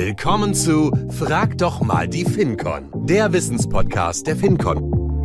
[0.00, 5.24] Willkommen zu Frag doch mal die FinCon, der Wissenspodcast der FinCon.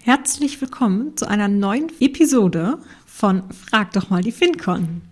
[0.00, 5.02] Herzlich willkommen zu einer neuen Episode von Frag doch mal die FinCon.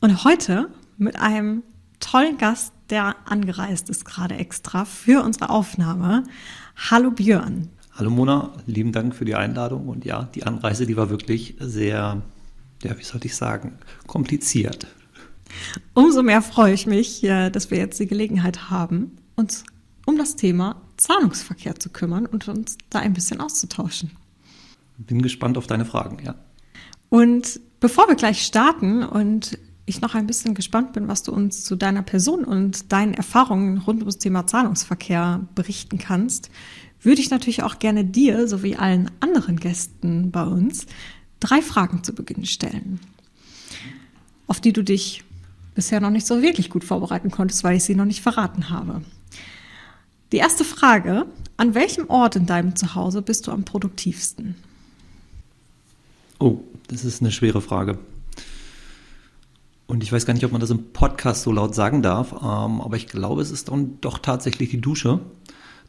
[0.00, 1.64] Und heute mit einem
[1.98, 6.22] tollen Gast, der angereist ist gerade extra für unsere Aufnahme.
[6.88, 7.68] Hallo Björn.
[7.94, 12.22] Hallo Mona, lieben Dank für die Einladung und ja, die Anreise, die war wirklich sehr,
[12.84, 14.86] ja, wie sollte ich sagen, kompliziert.
[15.94, 19.64] Umso mehr freue ich mich, dass wir jetzt die Gelegenheit haben, uns
[20.06, 24.10] um das Thema Zahlungsverkehr zu kümmern und uns da ein bisschen auszutauschen.
[24.98, 26.34] Bin gespannt auf deine Fragen, ja.
[27.08, 31.64] Und bevor wir gleich starten und ich noch ein bisschen gespannt bin, was du uns
[31.64, 36.50] zu deiner Person und deinen Erfahrungen rund um das Thema Zahlungsverkehr berichten kannst,
[37.02, 40.86] würde ich natürlich auch gerne dir sowie allen anderen Gästen bei uns
[41.40, 43.00] drei Fragen zu Beginn stellen,
[44.46, 45.24] auf die du dich
[45.74, 49.02] bisher noch nicht so wirklich gut vorbereiten konntest, weil ich sie noch nicht verraten habe.
[50.32, 51.26] Die erste Frage,
[51.56, 54.54] an welchem Ort in deinem Zuhause bist du am produktivsten?
[56.38, 57.98] Oh, das ist eine schwere Frage.
[59.86, 62.80] Und ich weiß gar nicht, ob man das im Podcast so laut sagen darf, ähm,
[62.80, 65.20] aber ich glaube, es ist dann doch tatsächlich die Dusche.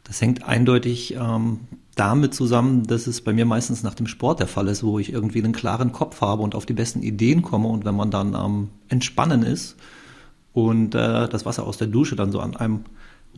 [0.02, 1.60] Das hängt eindeutig ähm,
[1.94, 5.12] damit zusammen, dass es bei mir meistens nach dem Sport der Fall ist, wo ich
[5.12, 7.68] irgendwie einen klaren Kopf habe und auf die besten Ideen komme.
[7.68, 9.76] Und wenn man dann am Entspannen ist
[10.52, 12.84] und äh, das Wasser aus der Dusche dann so an einem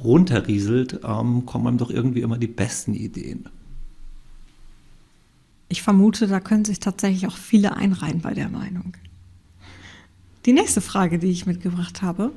[0.03, 3.49] runterrieselt, ähm, kommen einem doch irgendwie immer die besten Ideen.
[5.69, 8.97] Ich vermute, da können sich tatsächlich auch viele einreihen bei der Meinung.
[10.47, 12.31] Die nächste Frage, die ich mitgebracht habe.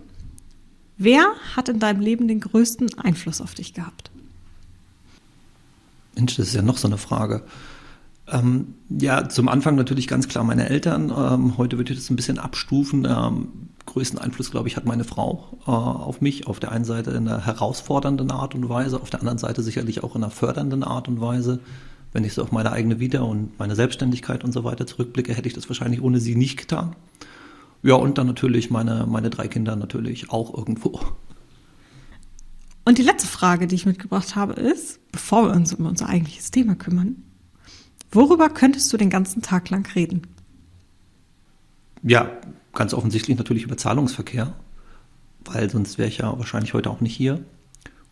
[0.97, 4.09] Wer hat in deinem Leben den größten Einfluss auf dich gehabt?
[6.17, 7.43] Mensch, das ist ja noch so eine Frage.
[8.29, 11.13] Ähm, ja, zum Anfang natürlich ganz klar meine Eltern.
[11.15, 13.07] Ähm, heute würde ich das ein bisschen abstufen.
[13.09, 16.47] Ähm, größten Einfluss, glaube ich, hat meine Frau äh, auf mich.
[16.47, 20.03] Auf der einen Seite in einer herausfordernden Art und Weise, auf der anderen Seite sicherlich
[20.03, 21.59] auch in einer fördernden Art und Weise.
[22.11, 25.47] Wenn ich so auf meine eigene Vita und meine Selbstständigkeit und so weiter zurückblicke, hätte
[25.47, 26.95] ich das wahrscheinlich ohne sie nicht getan.
[27.83, 31.00] Ja, und dann natürlich meine, meine drei Kinder natürlich auch irgendwo.
[32.88, 36.52] Und die letzte Frage, die ich mitgebracht habe, ist, bevor wir uns um unser eigentliches
[36.52, 37.18] Thema kümmern,
[38.14, 40.22] worüber könntest du den ganzen Tag lang reden?
[42.02, 42.31] Ja,
[42.72, 44.53] ganz offensichtlich natürlich über Zahlungsverkehr,
[45.44, 47.44] weil sonst wäre ich ja wahrscheinlich heute auch nicht hier.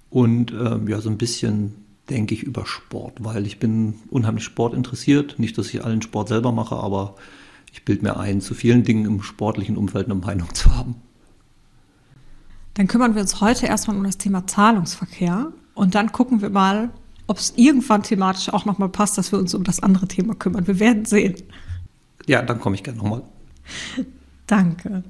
[0.09, 1.75] Und ähm, ja, so ein bisschen
[2.09, 5.39] denke ich über Sport, weil ich bin unheimlich sportinteressiert.
[5.39, 7.15] Nicht, dass ich allen Sport selber mache, aber
[7.71, 10.95] ich bilde mir ein, zu vielen Dingen im sportlichen Umfeld eine Meinung zu haben.
[12.75, 16.91] Dann kümmern wir uns heute erstmal um das Thema Zahlungsverkehr und dann gucken wir mal,
[17.27, 20.67] ob es irgendwann thematisch auch nochmal passt, dass wir uns um das andere Thema kümmern.
[20.67, 21.35] Wir werden sehen.
[22.27, 23.23] Ja, dann komme ich gerne nochmal.
[24.47, 25.03] Danke.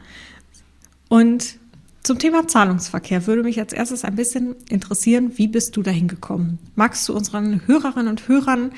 [1.10, 1.58] Und
[2.04, 6.60] zum Thema Zahlungsverkehr würde mich als erstes ein bisschen interessieren, wie bist du dahin gekommen?
[6.76, 8.72] Magst du unseren Hörerinnen und Hörern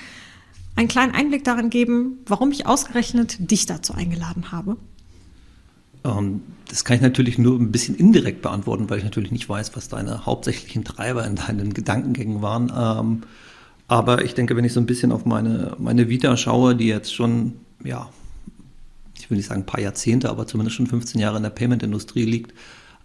[0.77, 4.77] einen kleinen Einblick darin geben, warum ich ausgerechnet dich dazu eingeladen habe?
[6.07, 9.75] Ähm, das kann ich natürlich nur ein bisschen indirekt beantworten, weil ich natürlich nicht weiß,
[9.75, 12.71] was deine hauptsächlichen Treiber in deinen Gedankengängen waren.
[12.75, 13.21] Ähm,
[13.87, 17.13] aber ich denke, wenn ich so ein bisschen auf meine, meine Vita schaue, die jetzt
[17.13, 17.53] schon,
[17.83, 18.09] ja,
[19.15, 22.25] ich will nicht sagen ein paar Jahrzehnte, aber zumindest schon 15 Jahre in der Payment-Industrie
[22.25, 22.53] liegt,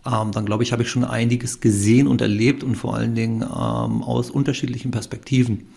[0.05, 3.45] ähm, dann glaube ich, habe ich schon einiges gesehen und erlebt und vor allen Dingen
[3.45, 5.69] aus unterschiedlichen Perspektiven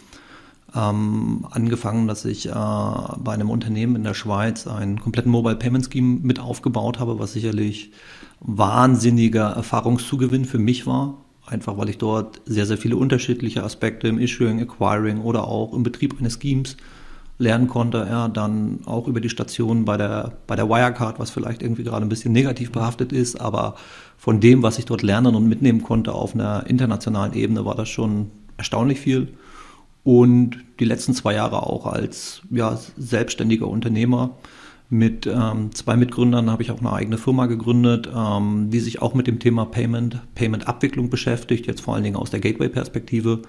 [0.76, 5.90] ähm, angefangen, dass ich äh, bei einem Unternehmen in der Schweiz einen kompletten Mobile Payment
[5.92, 7.92] Scheme mit aufgebaut habe, was sicherlich
[8.42, 11.16] wahnsinniger Erfahrungszugewinn für mich war.
[11.48, 15.84] Einfach weil ich dort sehr, sehr viele unterschiedliche Aspekte im Issuing, Acquiring oder auch im
[15.84, 16.76] Betrieb eines Schemes
[17.38, 18.08] lernen konnte.
[18.10, 22.06] Ja, dann auch über die Station bei der, bei der Wirecard, was vielleicht irgendwie gerade
[22.06, 23.76] ein bisschen negativ behaftet ist, aber
[24.18, 27.90] von dem, was ich dort lernen und mitnehmen konnte auf einer internationalen Ebene, war das
[27.90, 29.28] schon erstaunlich viel
[30.06, 34.38] und die letzten zwei Jahre auch als ja, selbstständiger Unternehmer.
[34.88, 39.16] Mit ähm, zwei Mitgründern habe ich auch eine eigene Firma gegründet, ähm, die sich auch
[39.16, 43.42] mit dem Thema Payment, Payment-Abwicklung beschäftigt, jetzt vor allen Dingen aus der Gateway-Perspektive.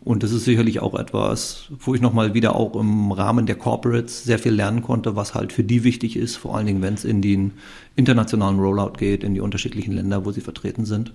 [0.00, 4.24] Und das ist sicherlich auch etwas, wo ich nochmal wieder auch im Rahmen der Corporates
[4.24, 7.04] sehr viel lernen konnte, was halt für die wichtig ist, vor allen Dingen, wenn es
[7.04, 7.52] in den
[7.94, 11.12] internationalen Rollout geht, in die unterschiedlichen Länder, wo sie vertreten sind.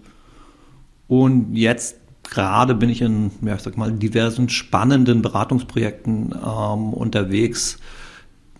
[1.10, 1.98] Und jetzt
[2.29, 7.77] gerade bin ich in, ja, ich sag mal, diversen spannenden Beratungsprojekten ähm, unterwegs,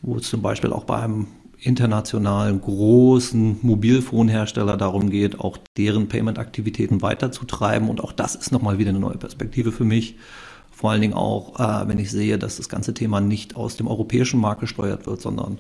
[0.02, 1.28] wo es zum Beispiel auch bei einem
[1.60, 7.90] internationalen großen Mobilfonhersteller darum geht, auch deren Payment-Aktivitäten weiterzutreiben.
[7.90, 10.18] Und auch das ist nochmal wieder eine neue Perspektive für mich.
[10.72, 13.88] Vor allen Dingen auch, äh, wenn ich sehe, dass das ganze Thema nicht aus dem
[13.88, 15.58] europäischen Markt gesteuert wird, sondern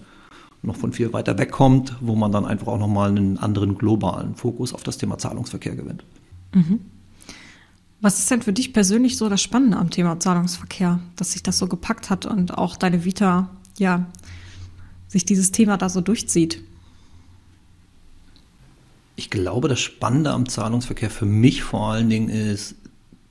[0.61, 4.73] noch von viel weiter wegkommt, wo man dann einfach auch nochmal einen anderen globalen Fokus
[4.73, 6.03] auf das Thema Zahlungsverkehr gewinnt.
[6.53, 6.79] Mhm.
[7.99, 11.57] Was ist denn für dich persönlich so das Spannende am Thema Zahlungsverkehr, dass sich das
[11.57, 14.05] so gepackt hat und auch deine Vita, ja,
[15.07, 16.63] sich dieses Thema da so durchzieht?
[19.15, 22.75] Ich glaube, das Spannende am Zahlungsverkehr für mich vor allen Dingen ist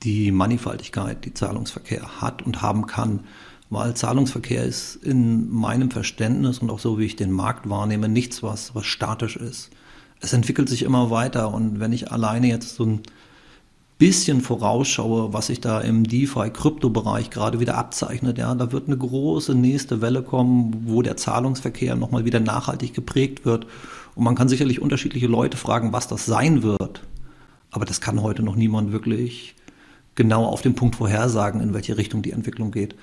[0.03, 3.21] die Mannigfaltigkeit, die Zahlungsverkehr hat und haben kann.
[3.69, 8.43] Weil Zahlungsverkehr ist in meinem Verständnis und auch so, wie ich den Markt wahrnehme, nichts,
[8.43, 9.69] was, was statisch ist.
[10.19, 13.01] Es entwickelt sich immer weiter und wenn ich alleine jetzt so ein
[13.97, 19.55] bisschen vorausschaue, was sich da im DeFi-Krypto-Bereich gerade wieder abzeichnet, ja, da wird eine große
[19.55, 23.65] nächste Welle kommen, wo der Zahlungsverkehr nochmal wieder nachhaltig geprägt wird.
[24.15, 27.01] Und man kann sicherlich unterschiedliche Leute fragen, was das sein wird.
[27.71, 29.55] Aber das kann heute noch niemand wirklich
[30.15, 32.95] genau auf den Punkt vorhersagen, in welche Richtung die Entwicklung geht.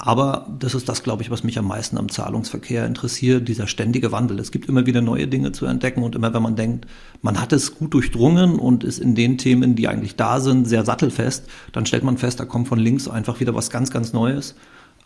[0.00, 4.12] Aber das ist das, glaube ich, was mich am meisten am Zahlungsverkehr interessiert, dieser ständige
[4.12, 4.38] Wandel.
[4.38, 6.86] Es gibt immer wieder neue Dinge zu entdecken und immer wenn man denkt,
[7.20, 10.84] man hat es gut durchdrungen und ist in den Themen, die eigentlich da sind, sehr
[10.84, 14.54] sattelfest, dann stellt man fest, da kommt von links einfach wieder was ganz, ganz Neues,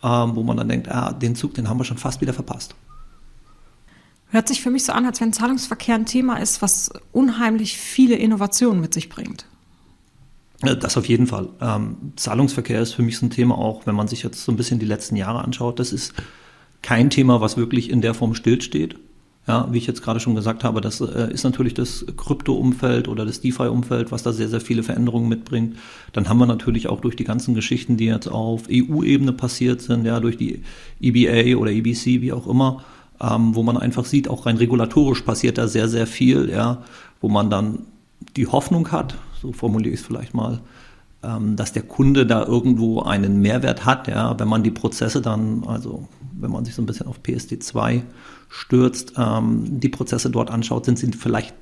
[0.03, 2.75] ähm, wo man dann denkt, ah, den Zug, den haben wir schon fast wieder verpasst.
[4.29, 8.15] Hört sich für mich so an, als wenn Zahlungsverkehr ein Thema ist, was unheimlich viele
[8.15, 9.47] Innovationen mit sich bringt.
[10.63, 11.49] Das auf jeden Fall.
[11.61, 14.55] Ähm, Zahlungsverkehr ist für mich so ein Thema auch, wenn man sich jetzt so ein
[14.55, 15.79] bisschen die letzten Jahre anschaut.
[15.79, 16.13] Das ist
[16.81, 18.95] kein Thema, was wirklich in der Form stillsteht.
[19.45, 23.25] Ja, wie ich jetzt gerade schon gesagt habe, das äh, ist natürlich das Krypto-Umfeld oder
[23.25, 25.75] das DeFi-Umfeld, was da sehr, sehr viele Veränderungen mitbringt.
[26.13, 30.05] Dann haben wir natürlich auch durch die ganzen Geschichten, die jetzt auf EU-Ebene passiert sind,
[30.05, 30.63] ja, durch die
[31.01, 32.85] EBA oder EBC, wie auch immer,
[33.19, 36.81] ähm, wo man einfach sieht, auch rein regulatorisch passiert da sehr, sehr viel, ja,
[37.19, 37.79] wo man dann
[38.37, 40.61] die Hoffnung hat, so formuliere ich es vielleicht mal,
[41.21, 45.65] ähm, dass der Kunde da irgendwo einen Mehrwert hat, ja, wenn man die Prozesse dann,
[45.67, 46.07] also
[46.39, 48.03] wenn man sich so ein bisschen auf PSD2
[48.47, 51.53] stürzt, ähm, die Prozesse dort anschaut, sind sie vielleicht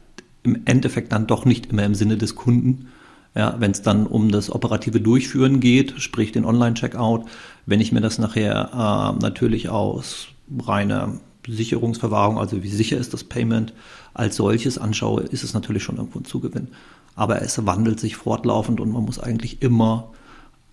[0.44, 2.88] im Endeffekt dann doch nicht immer im Sinne des Kunden.
[3.34, 7.26] Ja, wenn es dann um das operative Durchführen geht, sprich den Online-Checkout,
[7.66, 10.28] wenn ich mir das nachher äh, natürlich aus
[10.60, 11.14] reiner
[11.48, 13.74] Sicherungsverwahrung, also wie sicher ist das Payment
[14.14, 16.70] als solches anschaue, ist es natürlich schon irgendwo ein Zugewinn
[17.16, 20.10] aber es wandelt sich fortlaufend und man muss eigentlich immer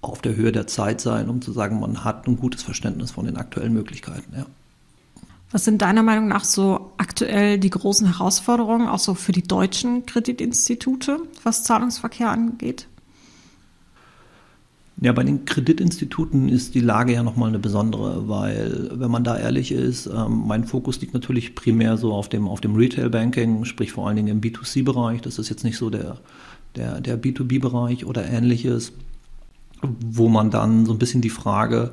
[0.00, 3.26] auf der Höhe der Zeit sein, um zu sagen, man hat ein gutes Verständnis von
[3.26, 4.32] den aktuellen Möglichkeiten.
[4.36, 4.46] Ja.
[5.50, 10.06] Was sind deiner Meinung nach so aktuell die großen Herausforderungen, auch so für die deutschen
[10.06, 12.86] Kreditinstitute, was Zahlungsverkehr angeht?
[15.00, 19.38] Ja, bei den Kreditinstituten ist die Lage ja nochmal eine besondere, weil, wenn man da
[19.38, 23.92] ehrlich ist, ähm, mein Fokus liegt natürlich primär so auf dem, auf dem Retail-Banking, sprich
[23.92, 25.20] vor allen Dingen im B2C-Bereich.
[25.20, 26.16] Das ist jetzt nicht so der,
[26.74, 28.92] der, der B2B-Bereich oder ähnliches,
[29.82, 31.92] wo man dann so ein bisschen die Frage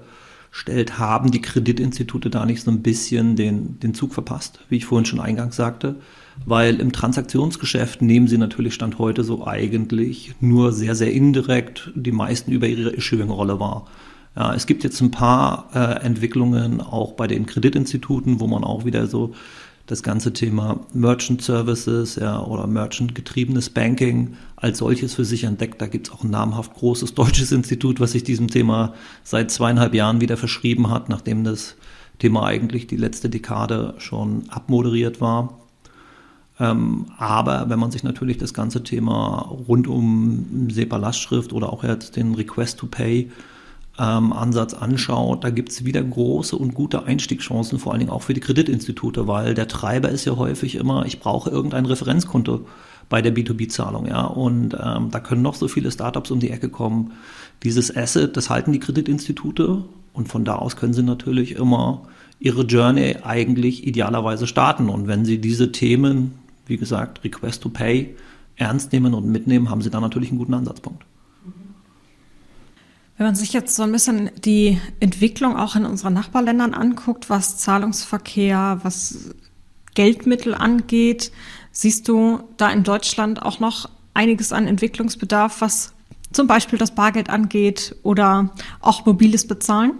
[0.49, 4.85] stellt, haben die Kreditinstitute da nicht so ein bisschen den, den Zug verpasst, wie ich
[4.85, 5.97] vorhin schon eingangs sagte?
[6.45, 12.11] Weil im Transaktionsgeschäft nehmen sie natürlich Stand heute so eigentlich nur sehr, sehr indirekt die
[12.11, 13.87] meisten über ihre Issuing-Rolle wahr.
[14.35, 18.83] Ja, es gibt jetzt ein paar äh, Entwicklungen auch bei den Kreditinstituten, wo man auch
[18.83, 19.33] wieder so
[19.85, 25.81] das ganze Thema Merchant Services ja, oder Merchant getriebenes Banking als solches für sich entdeckt.
[25.81, 28.93] Da gibt es auch ein namhaft großes deutsches Institut, was sich diesem Thema
[29.23, 31.75] seit zweieinhalb Jahren wieder verschrieben hat, nachdem das
[32.19, 35.59] Thema eigentlich die letzte Dekade schon abmoderiert war.
[36.59, 42.15] Ähm, aber wenn man sich natürlich das ganze Thema rund um SEPA-Lastschrift oder auch jetzt
[42.15, 43.29] den Request-to-Pay
[43.99, 48.21] ähm, Ansatz anschaut, da gibt es wieder große und gute Einstiegschancen, vor allen Dingen auch
[48.21, 52.65] für die Kreditinstitute, weil der Treiber ist ja häufig immer, ich brauche irgendein Referenzkonto
[53.09, 54.23] bei der B2B-Zahlung, ja.
[54.23, 57.11] Und ähm, da können noch so viele Startups um die Ecke kommen.
[57.63, 59.83] Dieses Asset, das halten die Kreditinstitute
[60.13, 62.03] und von da aus können sie natürlich immer
[62.39, 64.89] ihre Journey eigentlich idealerweise starten.
[64.89, 66.33] Und wenn sie diese Themen
[66.65, 68.15] wie gesagt, Request to Pay
[68.55, 71.03] ernst nehmen und mitnehmen, haben sie da natürlich einen guten Ansatzpunkt.
[73.17, 77.57] Wenn man sich jetzt so ein bisschen die Entwicklung auch in unseren Nachbarländern anguckt, was
[77.57, 79.33] Zahlungsverkehr, was
[79.93, 81.31] Geldmittel angeht,
[81.71, 85.93] siehst du da in Deutschland auch noch einiges an Entwicklungsbedarf, was
[86.33, 88.49] zum Beispiel das Bargeld angeht oder
[88.81, 89.93] auch mobiles Bezahlen?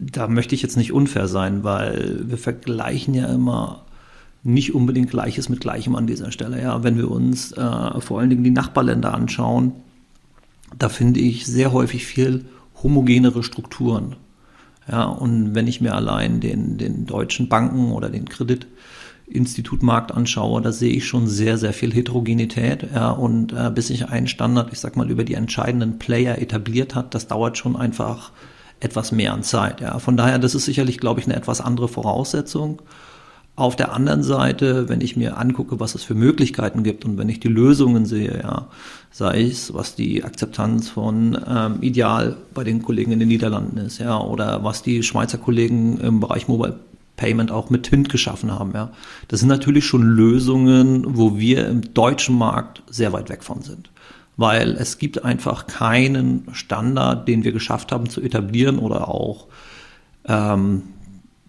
[0.00, 3.84] Da möchte ich jetzt nicht unfair sein, weil wir vergleichen ja immer
[4.42, 6.60] nicht unbedingt Gleiches mit Gleichem an dieser Stelle.
[6.62, 9.72] Ja, wenn wir uns äh, vor allen Dingen die Nachbarländer anschauen,
[10.78, 12.46] da finde ich sehr häufig viel
[12.82, 14.16] homogenere Strukturen.
[14.90, 20.72] Ja, und wenn ich mir allein den, den deutschen Banken oder den Kreditinstitutmarkt anschaue, da
[20.72, 22.88] sehe ich schon sehr, sehr viel Heterogenität.
[22.94, 26.94] Ja, und äh, bis sich ein Standard, ich sag mal, über die entscheidenden Player etabliert
[26.94, 28.32] hat, das dauert schon einfach
[28.80, 29.80] etwas mehr an Zeit.
[29.82, 29.98] Ja.
[29.98, 32.80] Von daher, das ist sicherlich, glaube ich, eine etwas andere Voraussetzung.
[33.56, 37.28] Auf der anderen Seite, wenn ich mir angucke, was es für Möglichkeiten gibt und wenn
[37.28, 38.68] ich die Lösungen sehe, ja,
[39.10, 43.98] sei es, was die Akzeptanz von ähm, Ideal bei den Kollegen in den Niederlanden ist,
[43.98, 46.78] ja, oder was die Schweizer Kollegen im Bereich Mobile
[47.16, 48.92] Payment auch mit Tint geschaffen haben, ja.
[49.28, 53.90] Das sind natürlich schon Lösungen, wo wir im deutschen Markt sehr weit weg von sind.
[54.38, 59.48] Weil es gibt einfach keinen Standard, den wir geschafft haben zu etablieren oder auch
[60.26, 60.84] ähm,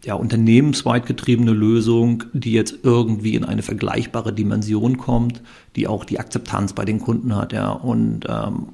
[0.04, 5.42] ja, unternehmensweit getriebene Lösung, die jetzt irgendwie in eine vergleichbare Dimension kommt,
[5.76, 7.70] die auch die Akzeptanz bei den Kunden hat, ja.
[7.70, 8.70] Und ähm,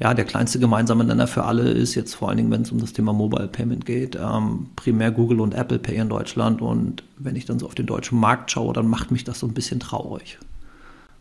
[0.00, 2.78] ja, der kleinste gemeinsame Nenner für alle ist jetzt vor allen Dingen, wenn es um
[2.78, 6.62] das Thema Mobile Payment geht, ähm, primär Google und Apple Pay in Deutschland.
[6.62, 9.46] Und wenn ich dann so auf den deutschen Markt schaue, dann macht mich das so
[9.46, 10.38] ein bisschen traurig.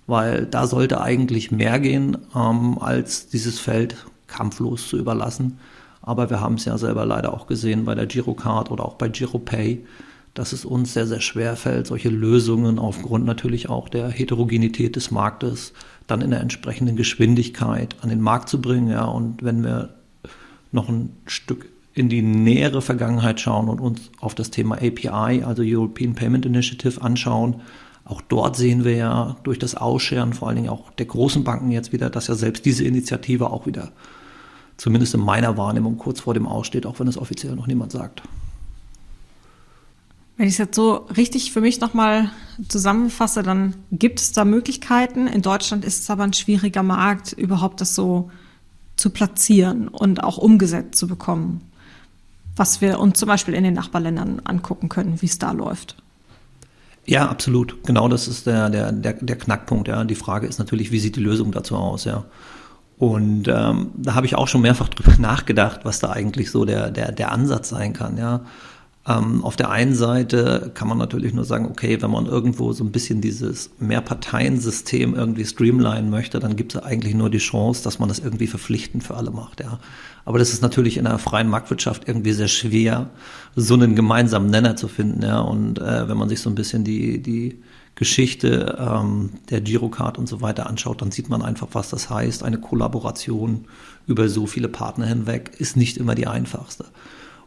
[0.07, 3.97] Weil da sollte eigentlich mehr gehen, ähm, als dieses Feld
[4.27, 5.57] kampflos zu überlassen.
[6.09, 9.09] Aber wir haben es ja selber leider auch gesehen bei der Girocard oder auch bei
[9.09, 9.85] Giropay,
[10.33, 15.11] dass es uns sehr, sehr schwer fällt, solche Lösungen aufgrund natürlich auch der Heterogenität des
[15.11, 15.71] Marktes
[16.07, 18.89] dann in der entsprechenden Geschwindigkeit an den Markt zu bringen.
[18.89, 19.89] Ja, und wenn wir
[20.71, 25.61] noch ein Stück in die nähere Vergangenheit schauen und uns auf das Thema API, also
[25.63, 27.61] European Payment Initiative, anschauen,
[28.03, 31.69] auch dort sehen wir ja durch das Ausscheren, vor allen Dingen auch der großen Banken
[31.69, 33.91] jetzt wieder, dass ja selbst diese Initiative auch wieder
[34.79, 38.23] zumindest in meiner Wahrnehmung kurz vor dem Aussteht, auch wenn es offiziell noch niemand sagt.
[40.37, 42.31] Wenn ich es jetzt so richtig für mich nochmal
[42.69, 45.27] zusammenfasse, dann gibt es da Möglichkeiten.
[45.27, 48.31] In Deutschland ist es aber ein schwieriger Markt, überhaupt das so
[48.95, 51.61] zu platzieren und auch umgesetzt zu bekommen.
[52.55, 55.97] Was wir uns zum Beispiel in den Nachbarländern angucken können, wie es da läuft.
[57.05, 57.83] Ja, absolut.
[57.83, 59.89] Genau das ist der, der, der, der Knackpunkt.
[59.89, 60.05] Ja.
[60.05, 62.05] Die Frage ist natürlich, wie sieht die Lösung dazu aus?
[62.05, 62.23] Ja.
[62.99, 66.91] Und ähm, da habe ich auch schon mehrfach drüber nachgedacht, was da eigentlich so der,
[66.91, 68.17] der, der Ansatz sein kann.
[68.17, 68.41] Ja.
[69.07, 72.83] Ähm, auf der einen Seite kann man natürlich nur sagen, okay, wenn man irgendwo so
[72.83, 77.99] ein bisschen dieses Mehrparteiensystem irgendwie streamline möchte, dann gibt es eigentlich nur die Chance, dass
[77.99, 79.61] man das irgendwie verpflichtend für alle macht.
[79.61, 79.79] Ja.
[80.25, 83.09] Aber das ist natürlich in einer freien Marktwirtschaft irgendwie sehr schwer,
[83.55, 85.21] so einen gemeinsamen Nenner zu finden.
[85.21, 85.39] Ja.
[85.39, 87.61] Und äh, wenn man sich so ein bisschen die, die
[87.95, 92.43] Geschichte ähm, der Girocard und so weiter anschaut, dann sieht man einfach, was das heißt.
[92.43, 93.65] Eine Kollaboration
[94.07, 96.85] über so viele Partner hinweg ist nicht immer die einfachste.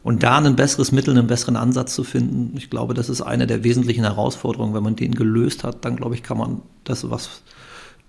[0.03, 3.47] Und da ein besseres Mittel, einen besseren Ansatz zu finden, ich glaube, das ist eine
[3.47, 4.73] der wesentlichen Herausforderungen.
[4.73, 7.41] Wenn man den gelöst hat, dann glaube ich, kann man das, was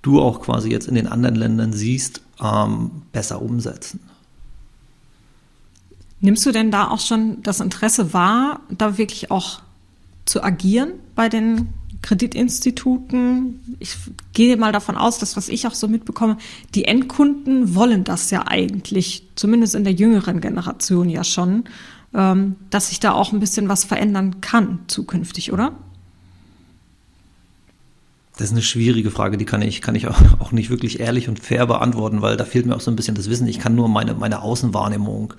[0.02, 4.00] du auch quasi jetzt in den anderen Ländern siehst, ähm, besser umsetzen.
[6.20, 9.60] Nimmst du denn da auch schon das Interesse wahr, da wirklich auch
[10.24, 11.68] zu agieren bei den
[12.04, 13.96] Kreditinstituten, ich
[14.34, 16.36] gehe mal davon aus, dass was ich auch so mitbekomme,
[16.74, 21.64] die Endkunden wollen das ja eigentlich, zumindest in der jüngeren Generation ja schon,
[22.12, 25.72] ähm, dass sich da auch ein bisschen was verändern kann zukünftig, oder?
[28.36, 31.40] Das ist eine schwierige Frage, die kann ich, kann ich auch, nicht wirklich ehrlich und
[31.40, 33.46] fair beantworten, weil da fehlt mir auch so ein bisschen das Wissen.
[33.46, 35.32] Ich kann nur meine, meine Außenwahrnehmung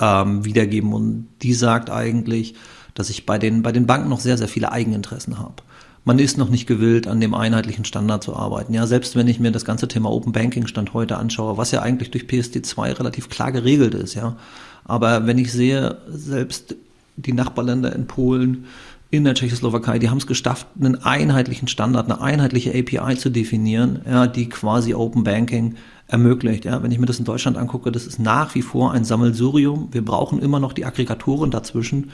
[0.00, 2.54] ähm, wiedergeben und die sagt eigentlich,
[2.94, 5.62] dass ich bei den, bei den Banken noch sehr, sehr viele Eigeninteressen habe
[6.04, 8.72] man ist noch nicht gewillt, an dem einheitlichen Standard zu arbeiten.
[8.72, 11.82] Ja, selbst wenn ich mir das ganze Thema Open Banking Stand heute anschaue, was ja
[11.82, 14.36] eigentlich durch PSD2 relativ klar geregelt ist, ja.
[14.84, 16.74] Aber wenn ich sehe, selbst
[17.16, 18.64] die Nachbarländer in Polen,
[19.10, 24.00] in der Tschechoslowakei, die haben es geschafft, einen einheitlichen Standard, eine einheitliche API zu definieren,
[24.08, 25.74] ja, die quasi Open Banking
[26.06, 26.64] ermöglicht.
[26.64, 29.88] Ja, wenn ich mir das in Deutschland angucke, das ist nach wie vor ein Sammelsurium.
[29.92, 32.10] Wir brauchen immer noch die Aggregatoren dazwischen.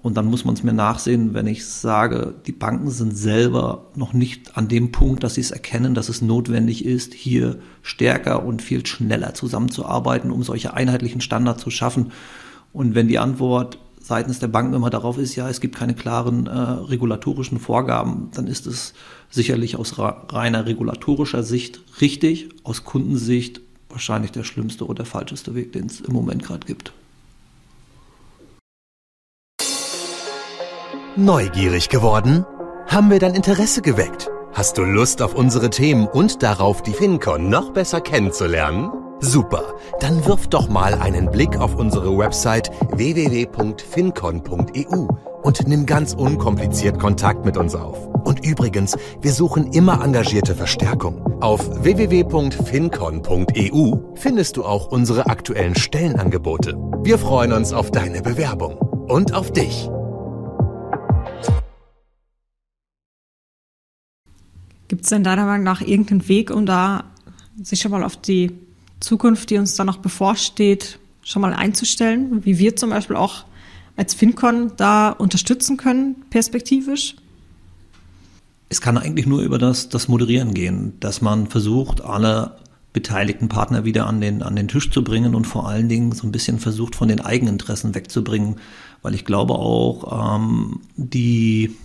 [0.00, 4.12] Und dann muss man es mir nachsehen, wenn ich sage, die Banken sind selber noch
[4.12, 8.62] nicht an dem Punkt, dass sie es erkennen, dass es notwendig ist, hier stärker und
[8.62, 12.12] viel schneller zusammenzuarbeiten, um solche einheitlichen Standards zu schaffen.
[12.72, 16.46] Und wenn die Antwort seitens der Banken immer darauf ist, ja, es gibt keine klaren
[16.46, 18.94] äh, regulatorischen Vorgaben, dann ist es
[19.30, 25.86] sicherlich aus reiner regulatorischer Sicht richtig, aus Kundensicht wahrscheinlich der schlimmste oder falscheste Weg, den
[25.86, 26.92] es im Moment gerade gibt.
[31.20, 32.46] Neugierig geworden?
[32.86, 34.30] Haben wir dein Interesse geweckt?
[34.52, 38.92] Hast du Lust auf unsere Themen und darauf, die FinCon noch besser kennenzulernen?
[39.18, 39.64] Super,
[39.98, 45.08] dann wirf doch mal einen Blick auf unsere Website www.fincon.eu
[45.42, 47.98] und nimm ganz unkompliziert Kontakt mit uns auf.
[48.24, 51.42] Und übrigens, wir suchen immer engagierte Verstärkung.
[51.42, 56.76] Auf www.fincon.eu findest du auch unsere aktuellen Stellenangebote.
[57.02, 58.76] Wir freuen uns auf deine Bewerbung
[59.08, 59.90] und auf dich.
[64.88, 67.04] Gibt es denn deiner Meinung nach irgendeinen Weg, um da
[67.62, 68.52] sich schon mal auf die
[69.00, 73.44] Zukunft, die uns da noch bevorsteht, schon mal einzustellen, wie wir zum Beispiel auch
[73.96, 77.16] als FinCon da unterstützen können, perspektivisch?
[78.70, 82.56] Es kann eigentlich nur über das, das Moderieren gehen, dass man versucht, alle
[82.92, 86.26] beteiligten Partner wieder an den, an den Tisch zu bringen und vor allen Dingen so
[86.26, 88.56] ein bisschen versucht, von den Eigeninteressen wegzubringen,
[89.02, 91.76] weil ich glaube auch, ähm, die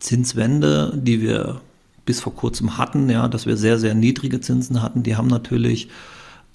[0.00, 1.60] Zinswende, die wir
[2.04, 5.88] bis vor kurzem hatten, ja, dass wir sehr, sehr niedrige Zinsen hatten, die haben natürlich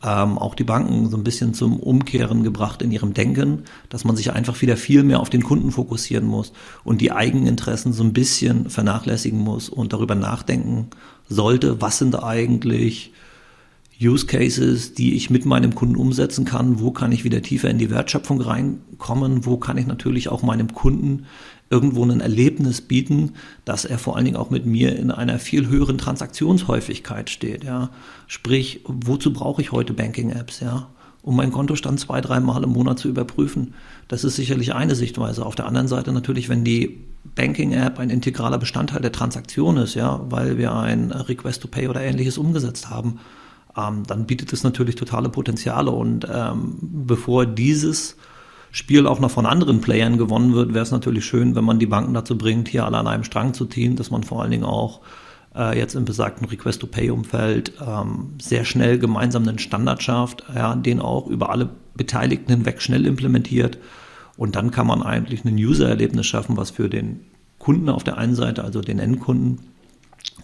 [0.03, 4.15] ähm, auch die Banken so ein bisschen zum Umkehren gebracht in ihrem Denken, dass man
[4.15, 6.53] sich einfach wieder viel mehr auf den Kunden fokussieren muss
[6.83, 10.87] und die Eigeninteressen so ein bisschen vernachlässigen muss und darüber nachdenken
[11.27, 13.11] sollte, was sind eigentlich
[14.01, 17.77] Use Cases, die ich mit meinem Kunden umsetzen kann, wo kann ich wieder tiefer in
[17.77, 21.25] die Wertschöpfung reinkommen, wo kann ich natürlich auch meinem Kunden
[21.69, 23.33] irgendwo ein Erlebnis bieten,
[23.65, 27.63] dass er vor allen Dingen auch mit mir in einer viel höheren Transaktionshäufigkeit steht.
[27.63, 27.91] Ja.
[28.27, 30.87] Sprich, wozu brauche ich heute Banking-Apps, ja?
[31.21, 33.73] um meinen Kontostand zwei, dreimal im Monat zu überprüfen?
[34.07, 35.45] Das ist sicherlich eine Sichtweise.
[35.45, 37.01] Auf der anderen Seite natürlich, wenn die
[37.35, 42.01] Banking-App ein integraler Bestandteil der Transaktion ist, ja, weil wir ein Request to Pay oder
[42.01, 43.19] ähnliches umgesetzt haben,
[43.79, 45.91] ähm, dann bietet es natürlich totale Potenziale.
[45.91, 48.17] Und ähm, bevor dieses
[48.71, 51.88] Spiel auch noch von anderen Playern gewonnen wird, wäre es natürlich schön, wenn man die
[51.88, 54.65] Banken dazu bringt, hier alle an einem Strang zu ziehen, dass man vor allen Dingen
[54.65, 55.01] auch
[55.55, 61.27] äh, jetzt im besagten Request-to-Pay-Umfeld ähm, sehr schnell gemeinsam einen Standard schafft, ja, den auch
[61.27, 63.79] über alle Beteiligten hinweg schnell implementiert.
[64.38, 67.21] Und dann kann man eigentlich ein User-Erlebnis schaffen, was für den
[67.57, 69.59] Kunden auf der einen Seite, also den Endkunden,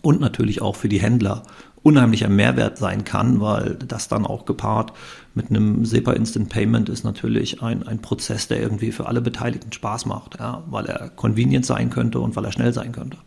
[0.02, 1.44] und natürlich auch für die Händler
[1.86, 4.92] unheimlicher Mehrwert sein kann, weil das dann auch gepaart
[5.36, 9.72] mit einem SEPA Instant Payment ist natürlich ein, ein Prozess, der irgendwie für alle Beteiligten
[9.72, 13.18] Spaß macht, ja, weil er convenient sein könnte und weil er schnell sein könnte.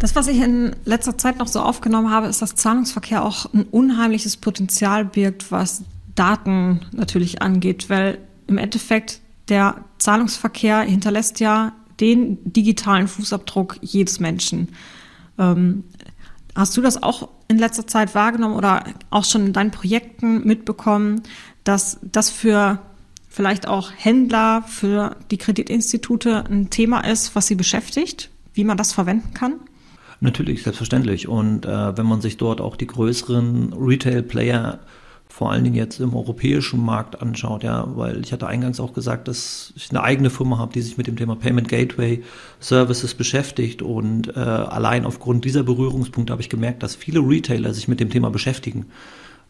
[0.00, 3.62] Das, was ich in letzter Zeit noch so aufgenommen habe, ist, dass Zahlungsverkehr auch ein
[3.70, 5.84] unheimliches Potenzial birgt, was
[6.16, 14.68] Daten natürlich angeht, weil im Endeffekt der Zahlungsverkehr hinterlässt ja den digitalen Fußabdruck jedes Menschen.
[15.38, 15.84] Ähm,
[16.54, 21.22] hast du das auch in letzter Zeit wahrgenommen oder auch schon in deinen Projekten mitbekommen,
[21.64, 22.80] dass das für
[23.28, 28.92] vielleicht auch Händler, für die Kreditinstitute ein Thema ist, was sie beschäftigt, wie man das
[28.92, 29.54] verwenden kann?
[30.20, 31.28] Natürlich, selbstverständlich.
[31.28, 34.80] Und äh, wenn man sich dort auch die größeren Retail-Player
[35.32, 39.28] vor allen Dingen jetzt im europäischen Markt anschaut, ja, weil ich hatte eingangs auch gesagt,
[39.28, 42.22] dass ich eine eigene Firma habe, die sich mit dem Thema Payment Gateway
[42.60, 47.88] Services beschäftigt und äh, allein aufgrund dieser Berührungspunkte habe ich gemerkt, dass viele Retailer sich
[47.88, 48.84] mit dem Thema beschäftigen,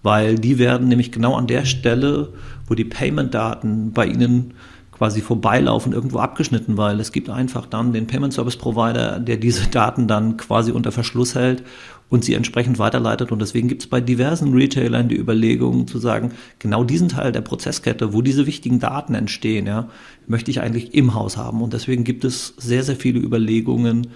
[0.05, 2.33] weil die werden nämlich genau an der Stelle,
[2.69, 4.55] wo die Payment-Daten bei ihnen
[4.93, 9.67] quasi vorbeilaufen, irgendwo abgeschnitten, weil es gibt einfach dann den Payment Service Provider, der diese
[9.67, 11.65] Daten dann quasi unter Verschluss hält
[12.13, 13.33] und sie entsprechend weiterleitet.
[13.33, 17.41] Und deswegen gibt es bei diversen Retailern die Überlegung zu sagen, genau diesen Teil der
[17.41, 19.89] Prozesskette, wo diese wichtigen Daten entstehen, ja,
[20.27, 21.63] möchte ich eigentlich im Haus haben.
[21.63, 24.09] Und deswegen gibt es sehr, sehr viele Überlegungen,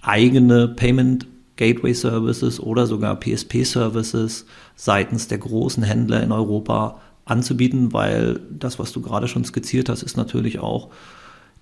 [0.00, 7.92] eigene Payment Gateway Services oder sogar PSP Services seitens der großen Händler in Europa anzubieten,
[7.92, 10.90] weil das, was du gerade schon skizziert hast, ist natürlich auch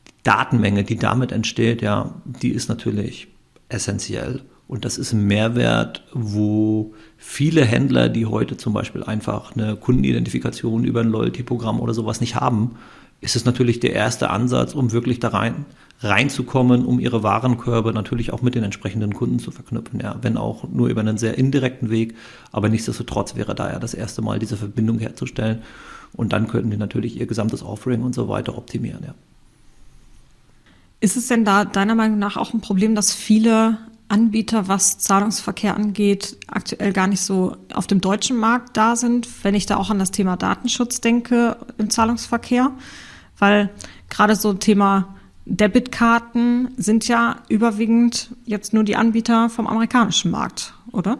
[0.07, 3.29] die Datenmenge, die damit entsteht, ja, die ist natürlich
[3.71, 4.43] essentiell.
[4.69, 10.85] Und das ist ein Mehrwert, wo viele Händler, die heute zum Beispiel einfach eine Kundenidentifikation
[10.85, 12.77] über ein Loyalty-Programm oder sowas nicht haben,
[13.23, 15.65] ist es natürlich der erste Ansatz, um wirklich da rein
[16.01, 20.01] reinzukommen, um ihre Warenkörbe natürlich auch mit den entsprechenden Kunden zu verknüpfen.
[20.01, 22.15] Ja, wenn auch nur über einen sehr indirekten Weg,
[22.53, 25.63] aber nichtsdestotrotz wäre da ja das erste Mal diese Verbindung herzustellen.
[26.13, 29.03] Und dann könnten die natürlich ihr gesamtes Offering und so weiter optimieren.
[29.05, 29.15] Ja.
[31.01, 33.79] Ist es denn da deiner Meinung nach auch ein Problem, dass viele
[34.09, 39.55] Anbieter, was Zahlungsverkehr angeht, aktuell gar nicht so auf dem deutschen Markt da sind, wenn
[39.55, 42.73] ich da auch an das Thema Datenschutz denke im Zahlungsverkehr,
[43.39, 43.71] weil
[44.09, 51.19] gerade so Thema Debitkarten sind ja überwiegend jetzt nur die Anbieter vom amerikanischen Markt, oder?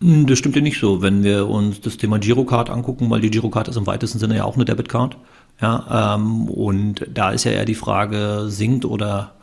[0.00, 1.00] Hm, das stimmt ja nicht so.
[1.00, 4.44] Wenn wir uns das Thema Girocard angucken, weil die Girocard ist im weitesten Sinne ja
[4.44, 5.16] auch eine Debitcard.
[5.60, 9.34] Ja, ähm, und da ist ja eher die Frage, sinkt oder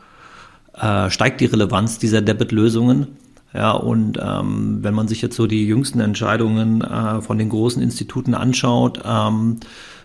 [0.78, 3.08] äh, steigt die Relevanz dieser Debit-Lösungen.
[3.52, 7.82] Ja, und ähm, wenn man sich jetzt so die jüngsten Entscheidungen äh, von den großen
[7.82, 9.58] Instituten anschaut, ähm,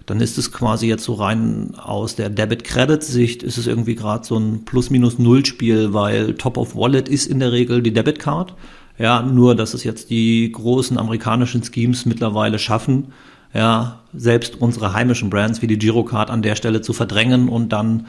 [0.08, 4.38] dann ist es quasi jetzt so rein aus der Debit-Credit-Sicht ist es irgendwie gerade so
[4.38, 8.54] ein Plus-Minus-Null-Spiel, weil Top of Wallet ist in der Regel die Debit-Card.
[8.98, 13.08] Ja, nur dass es jetzt die großen amerikanischen Schemes mittlerweile schaffen,
[13.54, 18.08] ja, selbst unsere heimischen Brands wie die Girocard an der Stelle zu verdrängen und dann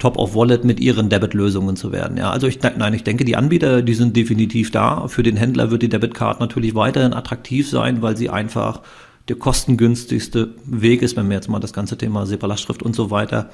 [0.00, 2.16] Top of Wallet mit ihren Debit-Lösungen zu werden.
[2.16, 5.06] Ja, also ich, nein, ich denke, die Anbieter, die sind definitiv da.
[5.06, 8.80] Für den Händler wird die Debitcard natürlich weiterhin attraktiv sein, weil sie einfach
[9.28, 13.50] der kostengünstigste Weg ist, wenn wir jetzt mal das ganze Thema SEPA-Lastschrift und so weiter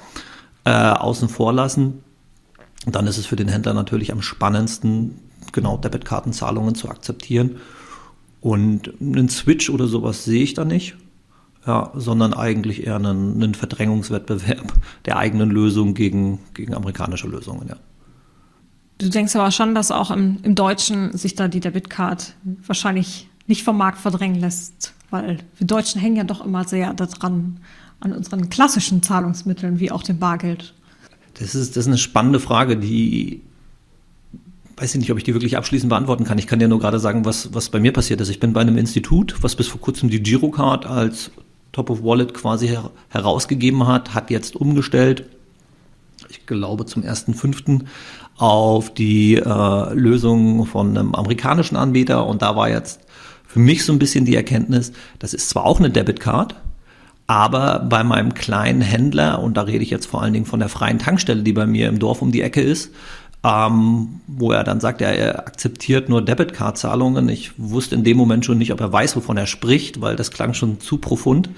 [0.65, 2.05] äh, außen vor lassen.
[2.87, 5.19] Dann ist es für den Händler natürlich am spannendsten,
[5.53, 7.57] genau Debitkartenzahlungen zu akzeptieren.
[8.41, 10.95] Und einen Switch oder sowas sehe ich da nicht,
[11.67, 14.73] ja, sondern eigentlich eher einen, einen Verdrängungswettbewerb
[15.05, 17.77] der eigenen Lösung gegen, gegen amerikanische Lösungen, ja.
[18.99, 22.35] Du denkst aber schon, dass auch im, im Deutschen sich da die Debitcard
[22.67, 27.61] wahrscheinlich nicht vom Markt verdrängen lässt, weil wir Deutschen hängen ja doch immer sehr daran,
[28.01, 30.75] an unseren klassischen Zahlungsmitteln, wie auch dem Bargeld.
[31.35, 33.43] Das ist, das ist eine spannende Frage, die
[34.79, 36.39] weiß ich nicht, ob ich die wirklich abschließend beantworten kann.
[36.39, 38.29] Ich kann dir nur gerade sagen, was, was bei mir passiert ist.
[38.29, 41.31] Ich bin bei einem Institut, was bis vor kurzem die Girocard als
[41.77, 45.27] Top of Wallet quasi her herausgegeben hat, hat jetzt umgestellt,
[46.31, 47.83] ich glaube zum 1.5.
[48.39, 53.01] auf die äh, Lösung von einem amerikanischen Anbieter und da war jetzt
[53.47, 56.55] für mich so ein bisschen die Erkenntnis, das ist zwar auch eine Debitcard,
[57.27, 60.71] aber bei meinem kleinen Händler, und da rede ich jetzt vor allen Dingen von der
[60.71, 62.91] freien Tankstelle, die bei mir im Dorf um die Ecke ist,
[63.47, 67.29] ähm, wo er dann sagt, ja, er akzeptiert nur Debitcard-Zahlungen.
[67.29, 70.33] Ich wusste in dem Moment schon nicht, ob er weiß, wovon er spricht, weil das
[70.33, 71.49] klang schon zu profund.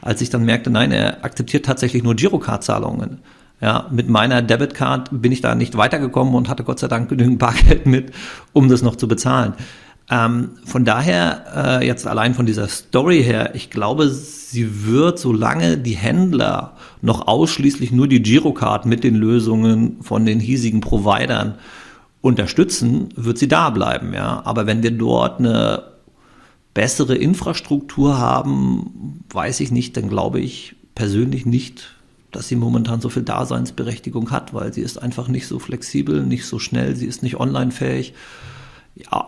[0.00, 3.18] Als ich dann merkte, nein, er akzeptiert tatsächlich nur Girocard-Zahlungen.
[3.60, 7.38] Ja, mit meiner Debitcard bin ich da nicht weitergekommen und hatte Gott sei Dank genügend
[7.40, 8.12] Bargeld mit,
[8.52, 9.54] um das noch zu bezahlen.
[10.10, 15.78] Ähm, von daher, äh, jetzt allein von dieser Story her, ich glaube, sie wird, solange
[15.78, 21.54] die Händler noch ausschließlich nur die Girocard mit den Lösungen von den hiesigen Providern
[22.20, 24.42] unterstützen, wird sie da bleiben, ja.
[24.44, 25.84] Aber wenn wir dort eine
[26.74, 31.94] bessere Infrastruktur haben, weiß ich nicht, dann glaube ich persönlich nicht,
[32.30, 36.46] dass sie momentan so viel Daseinsberechtigung hat, weil sie ist einfach nicht so flexibel, nicht
[36.46, 38.14] so schnell, sie ist nicht online fähig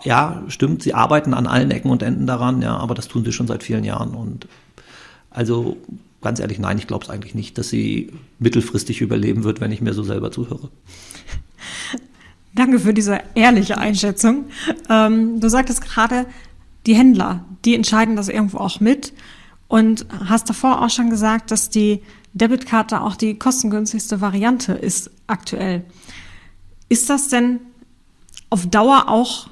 [0.02, 3.32] ja, stimmt, sie arbeiten an allen Ecken und Enden daran, ja, aber das tun sie
[3.32, 4.14] schon seit vielen Jahren.
[4.14, 4.46] Und
[5.30, 5.76] also
[6.20, 9.80] ganz ehrlich, nein, ich glaube es eigentlich nicht, dass sie mittelfristig überleben wird, wenn ich
[9.80, 10.70] mir so selber zuhöre.
[12.54, 14.46] Danke für diese ehrliche Einschätzung.
[14.88, 16.26] Ähm, du sagtest gerade,
[16.86, 19.12] die Händler, die entscheiden das irgendwo auch mit
[19.68, 22.02] und hast davor auch schon gesagt, dass die
[22.34, 25.84] Debitkarte auch die kostengünstigste Variante ist aktuell.
[26.88, 27.60] Ist das denn
[28.50, 29.48] auf Dauer auch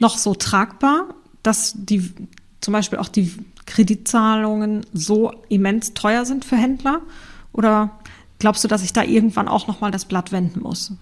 [0.00, 2.12] noch so tragbar, dass die
[2.60, 3.32] zum Beispiel auch die
[3.66, 7.00] Kreditzahlungen so immens teuer sind für Händler?
[7.52, 7.90] Oder
[8.38, 10.92] glaubst du, dass ich da irgendwann auch noch mal das Blatt wenden muss?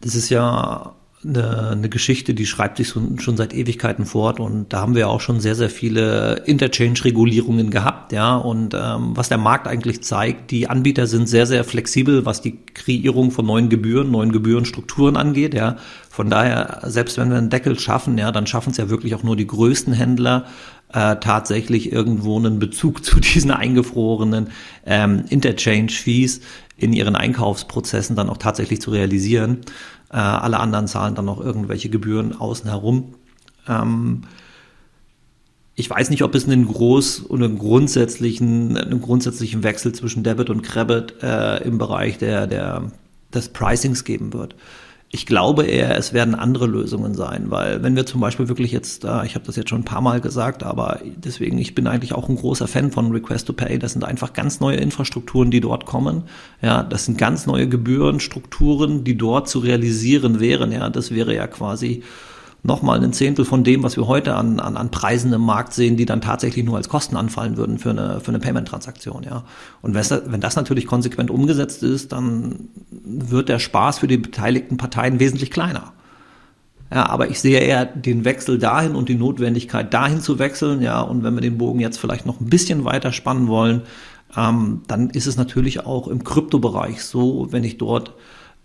[0.00, 4.80] Das ist ja eine, eine Geschichte, die schreibt sich schon, seit Ewigkeiten fort und da
[4.80, 8.36] haben wir auch schon sehr, sehr viele Interchange-Regulierungen gehabt, ja.
[8.36, 12.58] Und ähm, was der Markt eigentlich zeigt, die Anbieter sind sehr, sehr flexibel, was die
[12.74, 15.76] Kreierung von neuen Gebühren, neuen Gebührenstrukturen angeht, ja.
[16.10, 19.22] Von daher, selbst wenn wir einen Deckel schaffen, ja, dann schaffen es ja wirklich auch
[19.22, 20.46] nur die größten Händler,
[20.94, 24.48] äh, tatsächlich irgendwo einen Bezug zu diesen eingefrorenen
[24.86, 26.40] ähm, Interchange-Fees
[26.76, 29.60] in ihren Einkaufsprozessen dann auch tatsächlich zu realisieren.
[30.10, 33.14] Äh, alle anderen zahlen dann noch irgendwelche Gebühren außen herum.
[33.68, 34.22] Ähm,
[35.76, 40.48] ich weiß nicht, ob es einen groß oder einen grundsätzlichen, einen grundsätzlichen Wechsel zwischen Debit
[40.48, 42.92] und Credit äh, im Bereich der, der,
[43.32, 44.54] des Pricings geben wird.
[45.14, 49.04] Ich glaube eher, es werden andere Lösungen sein, weil wenn wir zum Beispiel wirklich jetzt,
[49.04, 52.14] äh, ich habe das jetzt schon ein paar Mal gesagt, aber deswegen, ich bin eigentlich
[52.14, 53.78] auch ein großer Fan von Request to Pay.
[53.78, 56.24] Das sind einfach ganz neue Infrastrukturen, die dort kommen.
[56.62, 60.72] Ja, das sind ganz neue Gebührenstrukturen, die dort zu realisieren wären.
[60.72, 62.02] Ja, das wäre ja quasi
[62.64, 65.96] nochmal ein Zehntel von dem, was wir heute an, an, an Preisen im Markt sehen,
[65.96, 69.22] die dann tatsächlich nur als Kosten anfallen würden für eine, für eine Payment-Transaktion.
[69.22, 69.44] Ja.
[69.82, 75.20] Und wenn das natürlich konsequent umgesetzt ist, dann wird der Spaß für die beteiligten Parteien
[75.20, 75.92] wesentlich kleiner.
[76.90, 80.80] Ja, aber ich sehe eher den Wechsel dahin und die Notwendigkeit dahin zu wechseln.
[80.80, 83.82] Ja, und wenn wir den Bogen jetzt vielleicht noch ein bisschen weiter spannen wollen,
[84.36, 88.14] ähm, dann ist es natürlich auch im Kryptobereich so, wenn ich dort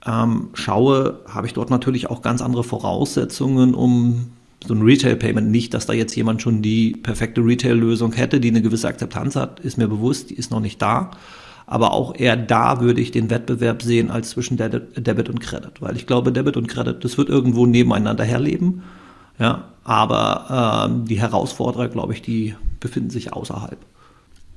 [0.06, 4.32] ähm, schaue, habe ich dort natürlich auch ganz andere Voraussetzungen, um
[4.66, 8.62] so ein Retail-Payment nicht, dass da jetzt jemand schon die perfekte Retail-Lösung hätte, die eine
[8.62, 11.12] gewisse Akzeptanz hat, ist mir bewusst, die ist noch nicht da.
[11.66, 15.96] Aber auch eher da würde ich den Wettbewerb sehen als zwischen Debit und Credit, weil
[15.96, 18.82] ich glaube, Debit und Credit, das wird irgendwo nebeneinander herleben.
[19.38, 23.78] Ja, aber ähm, die Herausforderer, glaube ich, die befinden sich außerhalb.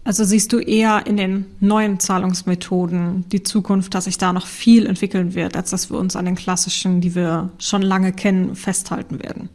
[0.04, 4.86] Also siehst du eher in den neuen Zahlungsmethoden die Zukunft, dass sich da noch viel
[4.86, 9.22] entwickeln wird, als dass wir uns an den klassischen, die wir schon lange kennen, festhalten
[9.22, 9.48] werden?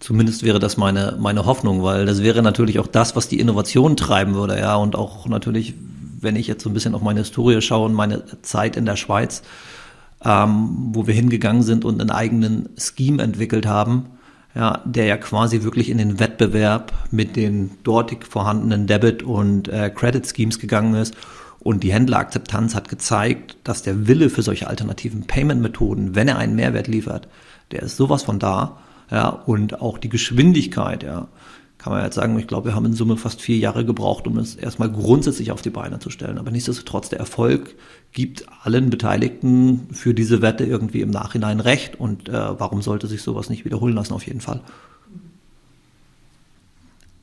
[0.00, 3.96] Zumindest wäre das meine, meine Hoffnung, weil das wäre natürlich auch das, was die Innovation
[3.96, 4.74] treiben würde, ja.
[4.74, 5.74] Und auch natürlich,
[6.20, 8.96] wenn ich jetzt so ein bisschen auf meine Historie schaue und meine Zeit in der
[8.96, 9.42] Schweiz,
[10.24, 14.06] ähm, wo wir hingegangen sind und einen eigenen Scheme entwickelt haben,
[14.54, 19.90] ja, der ja quasi wirklich in den Wettbewerb mit den dortig vorhandenen Debit- und äh,
[19.90, 21.16] Credit-Schemes gegangen ist.
[21.58, 26.54] Und die Händlerakzeptanz hat gezeigt, dass der Wille für solche alternativen Payment-Methoden, wenn er einen
[26.54, 27.26] Mehrwert liefert,
[27.72, 28.78] der ist sowas von da.
[29.10, 31.28] Ja, und auch die Geschwindigkeit, ja,
[31.84, 34.38] kann man jetzt sagen, ich glaube, wir haben in Summe fast vier Jahre gebraucht, um
[34.38, 36.38] es erstmal grundsätzlich auf die Beine zu stellen.
[36.38, 37.74] Aber nichtsdestotrotz, der Erfolg
[38.12, 42.00] gibt allen Beteiligten für diese Wette irgendwie im Nachhinein recht.
[42.00, 44.62] Und äh, warum sollte sich sowas nicht wiederholen lassen, auf jeden Fall.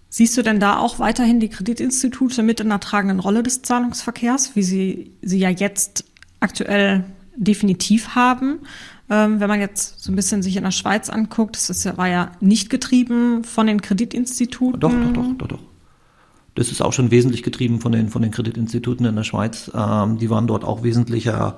[0.10, 4.56] Siehst du denn da auch weiterhin die Kreditinstitute mit in der tragenden Rolle des Zahlungsverkehrs,
[4.56, 6.06] wie sie sie ja jetzt
[6.39, 7.06] aktuell
[7.43, 8.60] definitiv haben?
[9.10, 12.08] Ähm, wenn man jetzt so ein bisschen sich in der Schweiz anguckt, das ist, war
[12.08, 14.80] ja nicht getrieben von den Kreditinstituten.
[14.80, 15.60] Doch, doch, doch, doch, doch.
[16.56, 19.71] Das ist auch schon wesentlich getrieben von den, von den Kreditinstituten in der Schweiz.
[19.73, 21.58] Ähm, die waren dort auch wesentlicher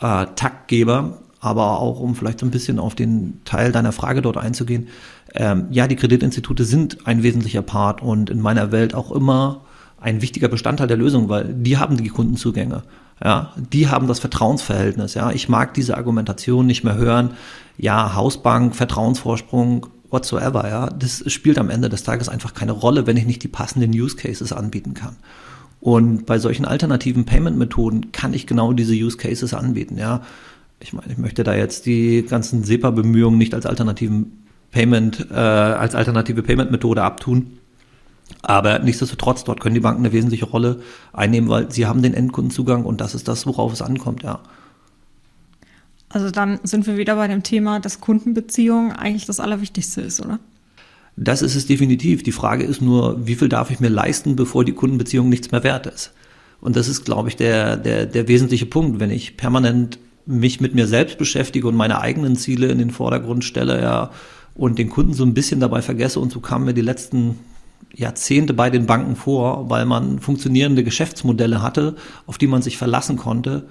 [0.00, 1.18] äh, Taktgeber.
[1.38, 4.88] Aber auch, um vielleicht so ein bisschen auf den Teil deiner Frage dort einzugehen.
[5.34, 9.60] Ähm, ja, die Kreditinstitute sind ein wesentlicher Part und in meiner Welt auch immer
[10.00, 12.82] ein wichtiger Bestandteil der Lösung, weil die haben die Kundenzugänge.
[13.22, 15.14] Ja, die haben das Vertrauensverhältnis.
[15.14, 17.30] Ja, ich mag diese Argumentation nicht mehr hören.
[17.78, 20.68] Ja, Hausbank, Vertrauensvorsprung, whatsoever.
[20.68, 23.92] Ja, das spielt am Ende des Tages einfach keine Rolle, wenn ich nicht die passenden
[23.92, 25.16] Use Cases anbieten kann.
[25.80, 29.96] Und bei solchen alternativen Payment-Methoden kann ich genau diese Use Cases anbieten.
[29.98, 30.22] Ja,
[30.80, 35.94] ich meine, ich möchte da jetzt die ganzen SEPA-Bemühungen nicht als alternativen Payment, äh, als
[35.94, 37.58] alternative Payment-Methode abtun.
[38.42, 40.80] Aber nichtsdestotrotz, dort können die Banken eine wesentliche Rolle
[41.12, 44.40] einnehmen, weil sie haben den Endkundenzugang und das ist das, worauf es ankommt, ja.
[46.08, 50.38] Also dann sind wir wieder bei dem Thema, dass Kundenbeziehung eigentlich das Allerwichtigste ist, oder?
[51.16, 52.22] Das ist es definitiv.
[52.22, 55.64] Die Frage ist nur, wie viel darf ich mir leisten, bevor die Kundenbeziehung nichts mehr
[55.64, 56.12] wert ist?
[56.60, 59.00] Und das ist, glaube ich, der, der, der wesentliche Punkt.
[59.00, 63.44] Wenn ich permanent mich mit mir selbst beschäftige und meine eigenen Ziele in den Vordergrund
[63.44, 64.10] stelle, ja,
[64.54, 67.38] und den Kunden so ein bisschen dabei vergesse, und so kamen mir die letzten
[67.94, 71.96] Jahrzehnte bei den Banken vor, weil man funktionierende Geschäftsmodelle hatte,
[72.26, 73.68] auf die man sich verlassen konnte,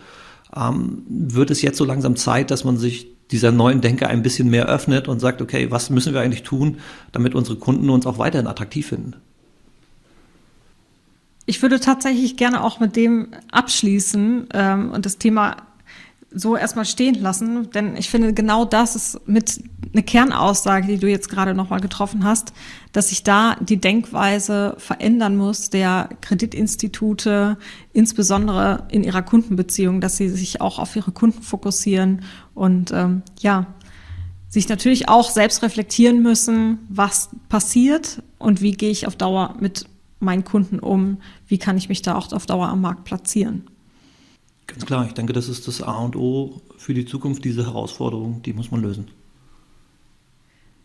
[0.55, 4.49] ähm, wird es jetzt so langsam Zeit, dass man sich dieser neuen Denke ein bisschen
[4.49, 6.77] mehr öffnet und sagt, okay, was müssen wir eigentlich tun,
[7.11, 9.15] damit unsere Kunden uns auch weiterhin attraktiv finden?
[11.47, 15.57] Ich würde tatsächlich gerne auch mit dem abschließen ähm, und das Thema
[16.35, 21.07] so erstmal stehen lassen, denn ich finde, genau das ist mit eine Kernaussage, die du
[21.09, 22.51] jetzt gerade nochmal getroffen hast,
[22.91, 27.57] dass sich da die Denkweise verändern muss der Kreditinstitute,
[27.93, 32.21] insbesondere in ihrer Kundenbeziehung, dass sie sich auch auf ihre Kunden fokussieren
[32.53, 33.67] und ähm, ja,
[34.49, 39.85] sich natürlich auch selbst reflektieren müssen, was passiert und wie gehe ich auf Dauer mit
[40.19, 41.17] meinen Kunden um,
[41.47, 43.69] wie kann ich mich da auch auf Dauer am Markt platzieren.
[44.67, 48.41] Ganz klar, ich denke, das ist das A und O für die Zukunft, diese Herausforderung,
[48.41, 49.07] die muss man lösen.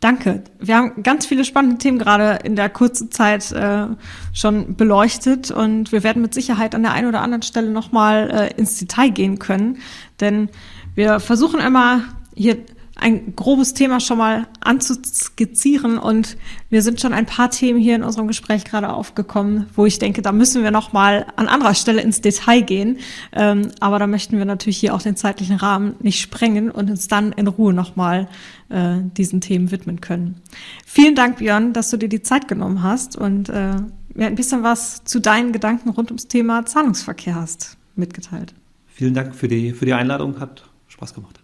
[0.01, 0.45] Danke.
[0.59, 3.87] Wir haben ganz viele spannende Themen gerade in der kurzen Zeit äh,
[4.33, 8.59] schon beleuchtet und wir werden mit Sicherheit an der einen oder anderen Stelle nochmal äh,
[8.59, 9.79] ins Detail gehen können,
[10.21, 10.49] denn
[10.95, 12.03] wir versuchen immer
[12.35, 12.57] hier
[12.97, 16.37] ein grobes Thema schon mal anzuskizzieren und
[16.69, 20.23] wir sind schon ein paar Themen hier in unserem Gespräch gerade aufgekommen, wo ich denke,
[20.23, 22.99] da müssen wir noch mal an anderer Stelle ins Detail gehen.
[23.33, 27.09] Ähm, aber da möchten wir natürlich hier auch den zeitlichen Rahmen nicht sprengen und uns
[27.09, 28.29] dann in Ruhe noch mal
[28.69, 30.41] äh, diesen Themen widmen können.
[30.85, 33.77] Vielen Dank, Björn, dass du dir die Zeit genommen hast und äh,
[34.15, 38.55] mir ein bisschen was zu deinen Gedanken rund ums Thema Zahlungsverkehr hast mitgeteilt.
[38.87, 41.41] Vielen Dank für die, für die Einladung, hat Spaß gemacht.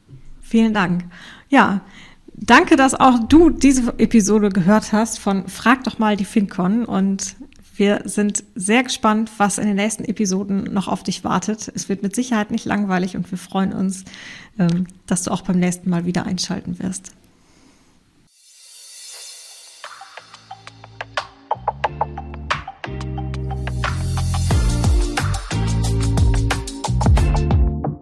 [0.48, 1.04] Vielen Dank.
[1.48, 1.80] Ja,
[2.34, 7.34] danke, dass auch du diese Episode gehört hast von Frag doch mal die FinCon und
[7.74, 11.70] wir sind sehr gespannt, was in den nächsten Episoden noch auf dich wartet.
[11.74, 14.04] Es wird mit Sicherheit nicht langweilig und wir freuen uns,
[14.56, 17.10] ähm, dass du auch beim nächsten Mal wieder einschalten wirst.